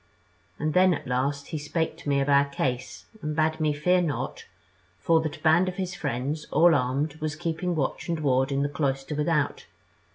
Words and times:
And 0.57 0.73
then, 0.73 0.95
at 0.95 1.05
last, 1.05 1.49
he 1.49 1.59
spake 1.59 1.95
to 1.99 2.09
me 2.09 2.19
of 2.21 2.27
our 2.27 2.45
case, 2.45 3.05
and 3.21 3.35
bade 3.35 3.59
me 3.59 3.71
fear 3.71 4.01
not, 4.01 4.47
for 4.97 5.21
that 5.21 5.37
a 5.37 5.39
band 5.43 5.69
of 5.69 5.75
his 5.75 5.93
friends, 5.93 6.47
all 6.49 6.73
armed, 6.73 7.17
was 7.21 7.35
keeping 7.35 7.75
watch 7.75 8.09
and 8.09 8.19
ward 8.19 8.51
in 8.51 8.63
the 8.63 8.67
cloister 8.69 9.13
without. 9.13 9.67